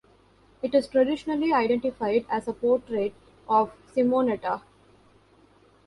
It 0.63 0.73
is 0.73 0.87
traditionally 0.87 1.53
identified 1.53 2.25
as 2.27 2.47
a 2.47 2.53
portrait 2.53 3.13
of 3.47 3.71
Simonetta. 3.95 4.63